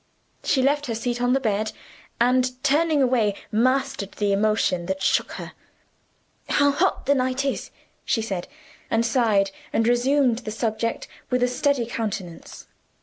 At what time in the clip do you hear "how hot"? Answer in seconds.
6.49-7.05